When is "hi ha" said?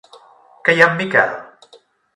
0.77-0.89